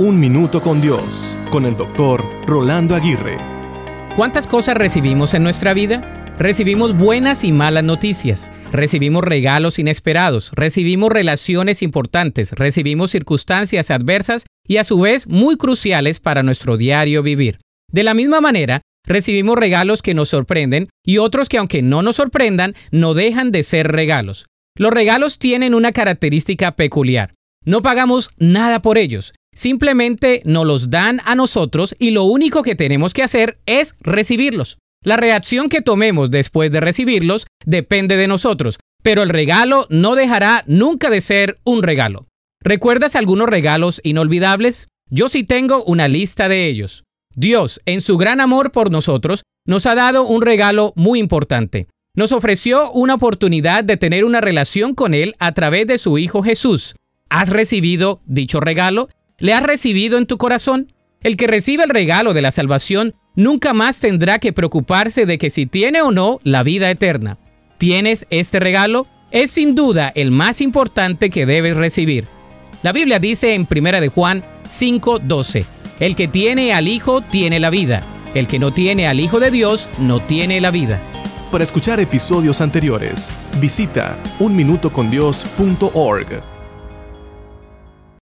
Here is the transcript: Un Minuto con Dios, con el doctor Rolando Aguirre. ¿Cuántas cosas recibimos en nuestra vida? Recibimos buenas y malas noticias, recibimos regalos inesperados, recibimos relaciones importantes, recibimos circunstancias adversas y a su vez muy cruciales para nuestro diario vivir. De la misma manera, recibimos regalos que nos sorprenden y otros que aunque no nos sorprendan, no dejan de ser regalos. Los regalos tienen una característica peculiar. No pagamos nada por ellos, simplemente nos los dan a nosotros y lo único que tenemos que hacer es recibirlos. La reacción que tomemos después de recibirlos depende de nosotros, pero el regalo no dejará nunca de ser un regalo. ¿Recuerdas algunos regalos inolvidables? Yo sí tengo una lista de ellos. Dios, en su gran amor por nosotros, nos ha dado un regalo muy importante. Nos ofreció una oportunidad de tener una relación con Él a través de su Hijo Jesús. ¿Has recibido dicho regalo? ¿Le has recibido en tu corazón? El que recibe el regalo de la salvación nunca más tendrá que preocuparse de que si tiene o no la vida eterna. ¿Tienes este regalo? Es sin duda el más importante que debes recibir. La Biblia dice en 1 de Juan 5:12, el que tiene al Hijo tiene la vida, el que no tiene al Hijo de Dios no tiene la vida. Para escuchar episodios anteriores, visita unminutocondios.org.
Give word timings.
Un 0.00 0.18
Minuto 0.18 0.62
con 0.62 0.80
Dios, 0.80 1.36
con 1.50 1.66
el 1.66 1.76
doctor 1.76 2.24
Rolando 2.46 2.94
Aguirre. 2.94 3.36
¿Cuántas 4.16 4.46
cosas 4.46 4.74
recibimos 4.74 5.34
en 5.34 5.42
nuestra 5.42 5.74
vida? 5.74 6.32
Recibimos 6.38 6.96
buenas 6.96 7.44
y 7.44 7.52
malas 7.52 7.84
noticias, 7.84 8.50
recibimos 8.72 9.22
regalos 9.22 9.78
inesperados, 9.78 10.52
recibimos 10.54 11.12
relaciones 11.12 11.82
importantes, 11.82 12.52
recibimos 12.52 13.10
circunstancias 13.10 13.90
adversas 13.90 14.46
y 14.66 14.78
a 14.78 14.84
su 14.84 15.00
vez 15.00 15.26
muy 15.26 15.58
cruciales 15.58 16.18
para 16.18 16.42
nuestro 16.42 16.78
diario 16.78 17.22
vivir. 17.22 17.58
De 17.92 18.02
la 18.02 18.14
misma 18.14 18.40
manera, 18.40 18.80
recibimos 19.06 19.58
regalos 19.58 20.00
que 20.00 20.14
nos 20.14 20.30
sorprenden 20.30 20.88
y 21.04 21.18
otros 21.18 21.50
que 21.50 21.58
aunque 21.58 21.82
no 21.82 22.00
nos 22.00 22.16
sorprendan, 22.16 22.74
no 22.90 23.12
dejan 23.12 23.52
de 23.52 23.64
ser 23.64 23.88
regalos. 23.88 24.46
Los 24.78 24.94
regalos 24.94 25.38
tienen 25.38 25.74
una 25.74 25.92
característica 25.92 26.74
peculiar. 26.74 27.32
No 27.66 27.82
pagamos 27.82 28.30
nada 28.38 28.80
por 28.80 28.96
ellos, 28.96 29.34
simplemente 29.54 30.42
nos 30.44 30.66
los 30.66 30.90
dan 30.90 31.20
a 31.24 31.34
nosotros 31.34 31.94
y 31.98 32.10
lo 32.10 32.24
único 32.24 32.62
que 32.62 32.74
tenemos 32.74 33.12
que 33.14 33.22
hacer 33.22 33.58
es 33.66 33.94
recibirlos. 34.00 34.78
La 35.02 35.16
reacción 35.16 35.68
que 35.68 35.80
tomemos 35.80 36.30
después 36.30 36.70
de 36.70 36.80
recibirlos 36.80 37.46
depende 37.64 38.16
de 38.16 38.28
nosotros, 38.28 38.78
pero 39.02 39.22
el 39.22 39.30
regalo 39.30 39.86
no 39.88 40.14
dejará 40.14 40.62
nunca 40.66 41.08
de 41.08 41.20
ser 41.20 41.58
un 41.64 41.82
regalo. 41.82 42.22
¿Recuerdas 42.62 43.16
algunos 43.16 43.48
regalos 43.48 44.00
inolvidables? 44.04 44.88
Yo 45.08 45.28
sí 45.28 45.44
tengo 45.44 45.82
una 45.84 46.06
lista 46.06 46.48
de 46.48 46.66
ellos. 46.66 47.04
Dios, 47.34 47.80
en 47.86 48.02
su 48.02 48.18
gran 48.18 48.40
amor 48.40 48.72
por 48.72 48.90
nosotros, 48.90 49.42
nos 49.66 49.86
ha 49.86 49.94
dado 49.94 50.26
un 50.26 50.42
regalo 50.42 50.92
muy 50.96 51.18
importante. 51.18 51.86
Nos 52.14 52.32
ofreció 52.32 52.90
una 52.92 53.14
oportunidad 53.14 53.84
de 53.84 53.96
tener 53.96 54.24
una 54.24 54.40
relación 54.40 54.94
con 54.94 55.14
Él 55.14 55.34
a 55.38 55.52
través 55.52 55.86
de 55.86 55.96
su 55.96 56.18
Hijo 56.18 56.42
Jesús. 56.42 56.94
¿Has 57.30 57.48
recibido 57.48 58.20
dicho 58.26 58.60
regalo? 58.60 59.08
¿Le 59.40 59.54
has 59.54 59.62
recibido 59.62 60.18
en 60.18 60.26
tu 60.26 60.36
corazón? 60.36 60.92
El 61.22 61.38
que 61.38 61.46
recibe 61.46 61.84
el 61.84 61.88
regalo 61.88 62.34
de 62.34 62.42
la 62.42 62.50
salvación 62.50 63.14
nunca 63.34 63.72
más 63.72 63.98
tendrá 63.98 64.38
que 64.38 64.52
preocuparse 64.52 65.24
de 65.24 65.38
que 65.38 65.48
si 65.48 65.64
tiene 65.64 66.02
o 66.02 66.10
no 66.10 66.40
la 66.44 66.62
vida 66.62 66.90
eterna. 66.90 67.38
¿Tienes 67.78 68.26
este 68.28 68.60
regalo? 68.60 69.06
Es 69.30 69.50
sin 69.50 69.74
duda 69.74 70.12
el 70.14 70.30
más 70.30 70.60
importante 70.60 71.30
que 71.30 71.46
debes 71.46 71.74
recibir. 71.74 72.28
La 72.82 72.92
Biblia 72.92 73.18
dice 73.18 73.54
en 73.54 73.66
1 73.66 74.02
de 74.02 74.08
Juan 74.08 74.44
5:12, 74.64 75.64
el 76.00 76.16
que 76.16 76.28
tiene 76.28 76.74
al 76.74 76.86
Hijo 76.86 77.22
tiene 77.22 77.60
la 77.60 77.70
vida, 77.70 78.02
el 78.34 78.46
que 78.46 78.58
no 78.58 78.74
tiene 78.74 79.06
al 79.06 79.20
Hijo 79.20 79.40
de 79.40 79.50
Dios 79.50 79.88
no 79.98 80.20
tiene 80.20 80.60
la 80.60 80.70
vida. 80.70 81.00
Para 81.50 81.64
escuchar 81.64 81.98
episodios 81.98 82.60
anteriores, 82.60 83.30
visita 83.58 84.18
unminutocondios.org. 84.38 86.59